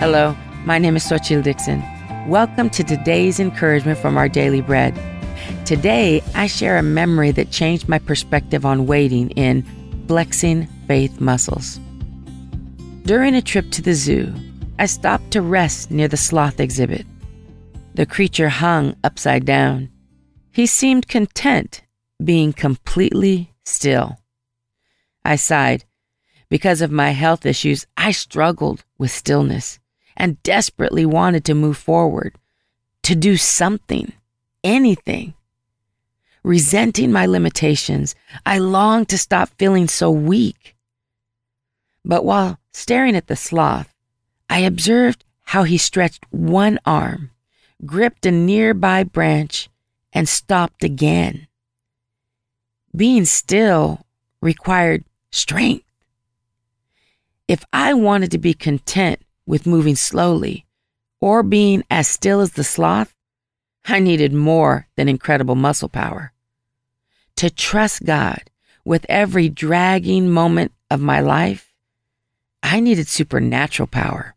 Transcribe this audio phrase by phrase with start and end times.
[0.00, 1.82] Hello, my name is Sochil Dixon.
[2.28, 4.96] Welcome to today's encouragement from our daily bread.
[5.66, 9.66] Today, I share a memory that changed my perspective on waiting in
[10.06, 11.80] flexing faith muscles.
[13.02, 14.32] During a trip to the zoo,
[14.78, 17.04] I stopped to rest near the sloth exhibit.
[17.94, 19.90] The creature hung upside down.
[20.52, 21.82] He seemed content
[22.22, 24.20] being completely still.
[25.24, 25.86] I sighed.
[26.48, 29.80] Because of my health issues, I struggled with stillness
[30.18, 32.34] and desperately wanted to move forward,
[33.04, 34.12] to do something,
[34.62, 35.32] anything.
[36.42, 40.76] Resenting my limitations, I longed to stop feeling so weak.
[42.04, 43.94] But while staring at the sloth,
[44.50, 47.30] I observed how he stretched one arm,
[47.86, 49.68] gripped a nearby branch,
[50.12, 51.46] and stopped again.
[52.96, 54.04] Being still
[54.40, 55.84] required strength.
[57.46, 60.66] If I wanted to be content with moving slowly
[61.20, 63.14] or being as still as the sloth,
[63.86, 66.32] I needed more than incredible muscle power.
[67.36, 68.42] To trust God
[68.84, 71.72] with every dragging moment of my life,
[72.62, 74.34] I needed supernatural power.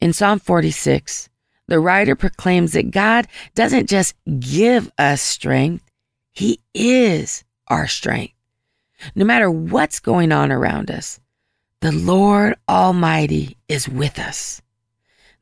[0.00, 1.28] In Psalm 46,
[1.68, 5.84] the writer proclaims that God doesn't just give us strength,
[6.32, 8.34] He is our strength.
[9.14, 11.20] No matter what's going on around us,
[11.84, 14.62] the Lord Almighty is with us.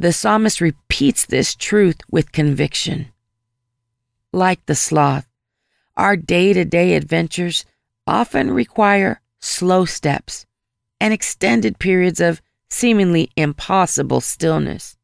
[0.01, 3.13] The psalmist repeats this truth with conviction.
[4.33, 5.29] Like the sloth,
[5.97, 7.65] our day to day adventures
[8.09, 10.45] often require slow steps
[11.01, 14.97] and extended periods of seemingly impossible stillness.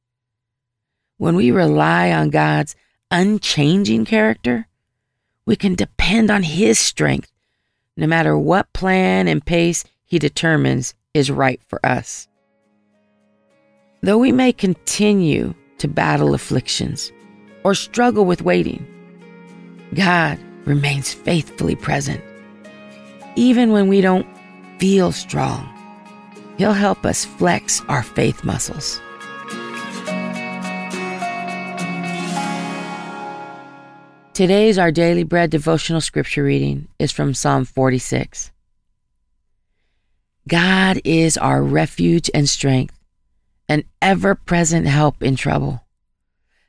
[1.19, 2.75] When we rely on God's
[3.13, 4.67] unchanging character,
[5.47, 7.31] we can depend on His strength
[7.97, 12.29] no matter what plan and pace He determines is right for us.
[14.03, 17.13] Though we may continue to battle afflictions
[17.65, 18.87] or struggle with waiting,
[19.95, 22.23] God remains faithfully present.
[23.35, 24.27] Even when we don't
[24.79, 25.75] feel strong,
[26.57, 29.01] He'll help us flex our faith muscles.
[34.35, 38.53] Today's Our Daily Bread devotional scripture reading is from Psalm 46.
[40.49, 42.99] God is our refuge and strength,
[43.69, 45.85] an ever present help in trouble.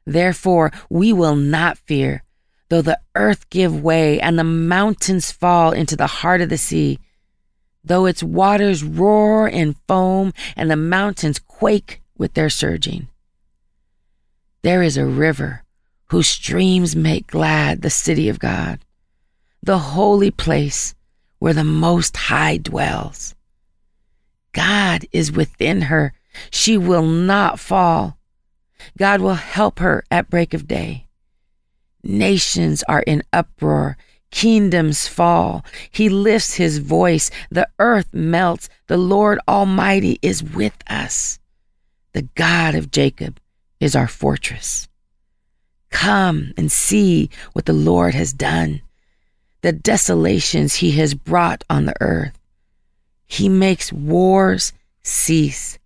[0.06, 2.24] Therefore, we will not fear,
[2.68, 7.00] though the earth give way and the mountains fall into the heart of the sea,
[7.82, 13.08] though its waters roar and foam and the mountains quake with their surging.
[14.62, 15.64] There is a river
[16.08, 18.80] whose streams make glad the city of God,
[19.64, 20.96] the holy place
[21.38, 23.36] where the Most High dwells.
[24.54, 26.14] God is within her.
[26.52, 28.18] She will not fall.
[28.98, 31.08] God will help her at break of day.
[32.04, 33.98] Nations are in uproar.
[34.32, 35.66] Kingdoms fall.
[35.92, 37.32] He lifts his voice.
[37.50, 38.70] The earth melts.
[38.88, 41.40] The Lord Almighty is with us.
[42.14, 43.40] The God of Jacob
[43.80, 44.88] is our fortress.
[45.90, 48.82] Come and see what the Lord has done,
[49.62, 52.39] the desolations he has brought on the earth.
[53.30, 54.74] He makes wars
[55.04, 55.78] cease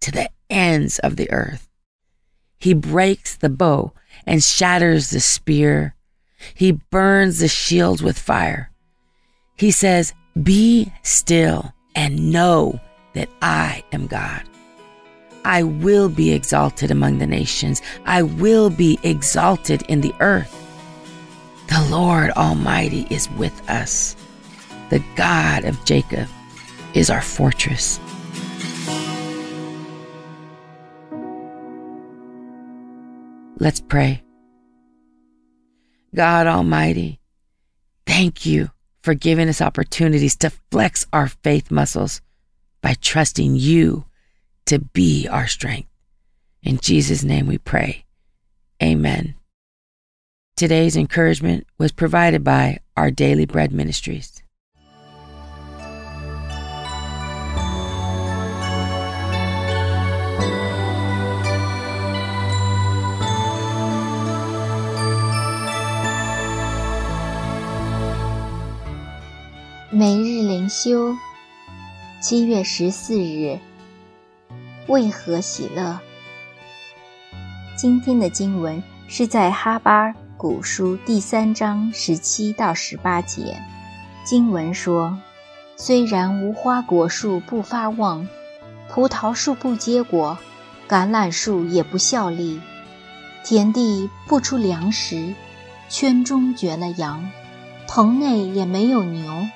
[0.00, 1.68] to the ends of the earth.
[2.58, 3.92] He breaks the bow
[4.26, 5.94] and shatters the spear.
[6.54, 8.70] He burns the shields with fire.
[9.54, 12.80] He says, Be still and know
[13.12, 14.42] that I am God.
[15.44, 17.82] I will be exalted among the nations.
[18.06, 20.54] I will be exalted in the earth.
[21.68, 24.16] The Lord Almighty is with us.
[24.88, 26.28] The God of Jacob
[26.94, 27.98] is our fortress.
[33.60, 34.22] Let's pray.
[36.14, 37.20] God Almighty,
[38.06, 38.70] thank you
[39.02, 42.20] for giving us opportunities to flex our faith muscles
[42.80, 44.04] by trusting you
[44.66, 45.88] to be our strength.
[46.62, 48.04] In Jesus' name we pray.
[48.82, 49.34] Amen.
[50.56, 54.42] Today's encouragement was provided by Our Daily Bread Ministries.
[69.98, 71.16] 每日灵修，
[72.20, 73.58] 七月十四日，
[74.86, 75.98] 为何喜乐？
[77.76, 83.60] 今天的经文是在哈巴古书第三章十七到十八节。
[84.24, 85.18] 经文说
[85.74, 88.28] ：“虽然无花果树不发旺，
[88.88, 90.38] 葡萄树不结果，
[90.88, 92.60] 橄榄树也不效力，
[93.42, 95.34] 田地不出粮食，
[95.88, 97.28] 圈中绝了羊，
[97.88, 99.48] 棚内也没有牛。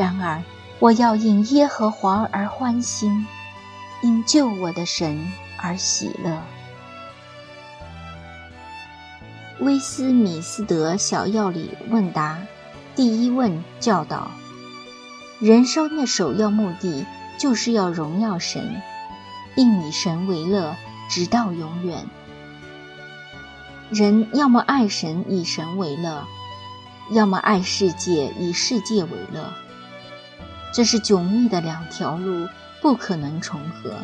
[0.00, 0.42] 然而，
[0.78, 3.26] 我要因耶和华而欢心，
[4.00, 6.40] 因救我的神而喜乐。
[9.58, 12.38] 威斯敏斯德小要理问答，
[12.96, 14.30] 第一问教导：
[15.38, 17.04] 人生的首要目的
[17.38, 18.80] 就是要荣耀神，
[19.54, 20.74] 并以神为乐，
[21.10, 22.06] 直到永远。
[23.90, 26.24] 人要么爱神，以神为乐；
[27.10, 29.52] 要么爱世界，以世界为乐。
[30.72, 32.48] 这是迥异的两条路，
[32.80, 33.94] 不可能重合。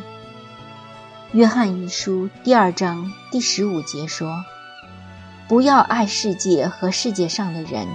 [1.33, 4.45] 约翰一书第二章第十五节说。
[5.49, 7.87] 不要爱世界和世界上的人。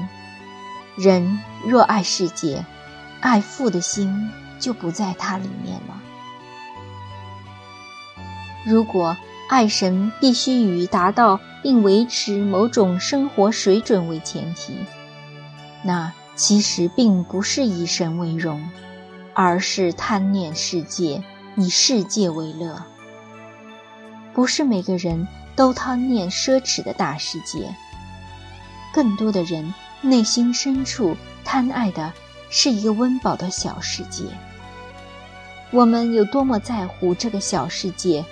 [0.95, 2.63] 人若爱世界，
[3.19, 6.01] 爱父的心就不在他里面了。
[8.65, 9.17] 如果
[9.49, 14.77] 爱神必须以达到并维持某种生活水准为前提，
[15.83, 18.67] 那其实并不是以神为荣，
[19.35, 21.23] 而是贪念世界，
[21.55, 22.83] 以世界为乐。
[24.33, 25.27] 不是每个人。
[25.53, 27.75] 都贪念奢侈的大世界，
[28.93, 32.13] 更多的人内心深处贪爱的
[32.49, 34.23] 是一个温饱的小世界。
[35.69, 38.23] 我们有多么在乎这个小世界，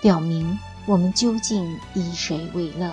[0.00, 2.88] 表明我们究竟以谁为乐。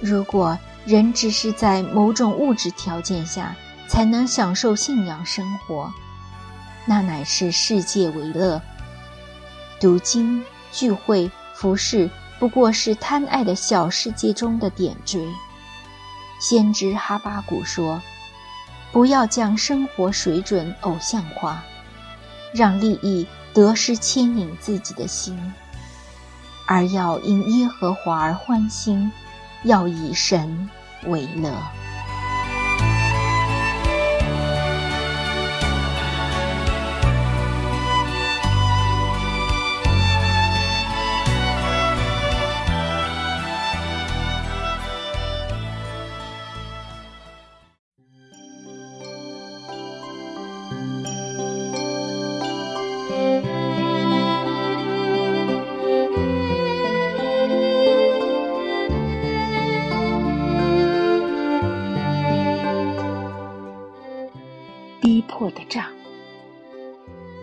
[0.00, 3.54] 如果人只是在某种物质条件下
[3.88, 5.92] 才能享受信仰生活，
[6.84, 8.62] 那乃是世界为乐。
[9.80, 10.42] 读经。
[10.72, 15.26] 聚会、服饰，不过是贪爱的小世界中的点缀。
[16.38, 18.02] 先知哈巴谷说
[18.92, 21.62] ：“不要将生活水准偶像化，
[22.52, 25.54] 让利益得失牵引自己的心，
[26.66, 29.10] 而要因耶和华而欢心，
[29.62, 30.68] 要以神
[31.04, 31.50] 为乐。”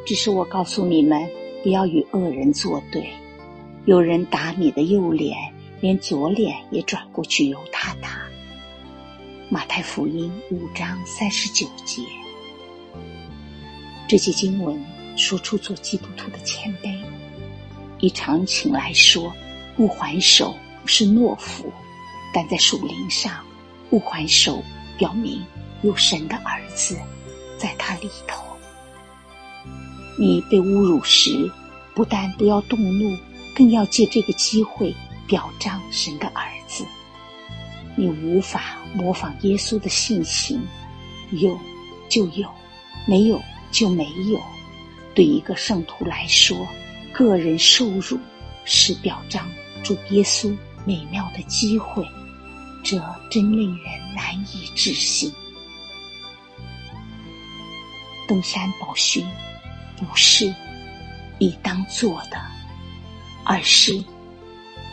[0.06, 1.30] 只是我告诉你们，
[1.64, 3.08] 不要与恶人作对。
[3.86, 5.38] 有人打你的右脸，
[5.80, 8.24] 连左脸也转过去由他打。
[9.50, 12.02] 马太福音五章三十九节。
[14.08, 14.84] 这些经文
[15.16, 16.98] 说出做基督徒的谦卑。
[18.00, 19.34] 以常情来说，
[19.78, 20.54] 不还手
[20.86, 21.72] 是懦夫，
[22.34, 23.42] 但在属灵上，
[23.90, 24.62] 不还手
[24.98, 25.42] 表明
[25.82, 26.98] 有神的儿子。
[27.58, 28.44] 在他里头，
[30.18, 31.52] 你被侮辱时，
[31.94, 33.18] 不但不要动怒，
[33.56, 34.96] 更要借这个机会
[35.28, 36.86] 表彰神的儿子。
[37.96, 40.62] 你无法模仿耶稣的性情，
[41.32, 41.58] 有
[42.10, 42.50] 就有，
[43.08, 44.42] 没有就没有。
[45.16, 46.58] 对一个圣徒来说，
[47.12, 48.20] 个人受辱
[48.66, 49.48] 是表彰
[49.84, 52.04] 主耶稣美妙的机会，
[52.84, 52.98] 这
[53.30, 55.32] 真令人难以置信。
[58.28, 59.24] 登山宝训，
[59.98, 60.54] 不是
[61.40, 62.38] 你当做的，
[63.44, 64.04] 而是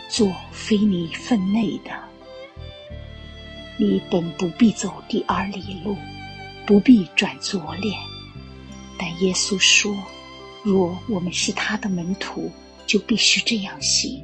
[0.09, 1.91] 做非你分内的。
[3.79, 5.97] 你本不必走第二里路，
[6.67, 7.99] 不必转左脸。
[8.99, 9.97] 但耶稣说，
[10.63, 12.51] 若我们是他的门徒，
[12.87, 14.23] 就必须这样行。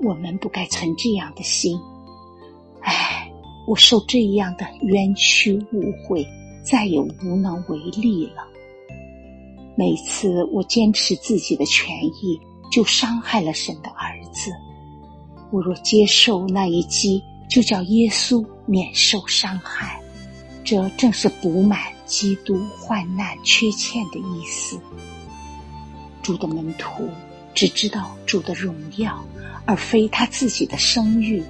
[0.00, 1.78] 我们不该存这样的心。
[2.82, 3.30] 唉，
[3.66, 6.26] 我受这样的冤屈误会。
[6.60, 8.46] 再也无能为力了。
[9.78, 14.50] 每次我坚持自己的权益，就伤害了神的儿子。
[15.52, 20.02] 我若接受那一击，就叫耶稣免受伤害。
[20.64, 24.80] 这正是补满基督患难缺欠的意思。
[26.22, 27.08] 主的门徒
[27.54, 29.24] 只知道主的荣耀，
[29.64, 31.40] 而非他自己的声誉，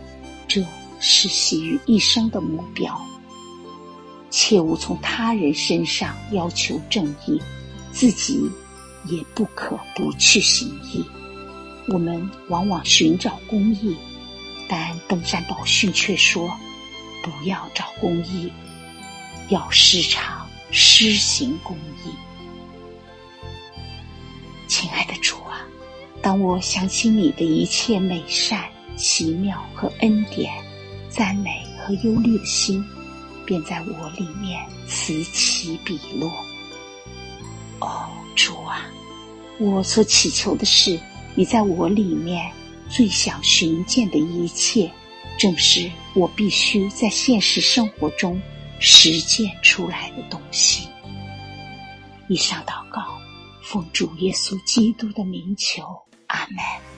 [0.46, 0.62] 这
[1.00, 3.00] 是喜于一生的目标。
[4.28, 7.40] 切勿从他人身上要求正义，
[7.98, 8.48] 自己
[9.06, 11.04] 也不可不去行义。
[11.88, 13.96] 我们往往寻找公义，
[14.68, 16.48] 但登山宝训却说：
[17.24, 18.52] 不要找公义，
[19.48, 22.12] 要时常施行公义。
[24.68, 25.66] 亲爱的主啊，
[26.22, 30.52] 当我想起你的一切美善、奇妙和恩典，
[31.08, 32.84] 赞美和忧虑的心，
[33.44, 36.30] 便在我里面此起彼落。
[38.38, 38.88] 主啊，
[39.58, 40.96] 我所祈求的是
[41.34, 42.52] 你在我里面
[42.88, 44.88] 最想寻见的一切，
[45.36, 48.40] 正是我必须在现实生活中
[48.78, 50.88] 实践出来的东西。
[52.28, 53.18] 以上祷告，
[53.60, 55.82] 奉主耶稣基督的名求，
[56.28, 56.97] 阿门。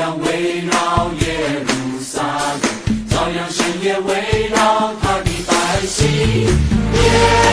[0.00, 2.60] 阳围绕耶路撒冷，
[3.10, 5.52] 朝阳、深夜围绕他的百
[5.86, 7.49] 姓。